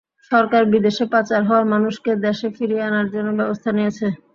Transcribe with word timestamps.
সরকার 0.31 0.63
বিদেশে 0.73 1.05
পাচার 1.13 1.41
হওয়া 1.49 1.63
মানুষকে 1.73 2.11
দেশে 2.25 2.47
ফিরিয়ে 2.55 2.87
আনার 2.89 3.07
জন্য 3.13 3.29
ব্যবস্থা 3.39 3.69
নিয়েছে। 3.77 4.05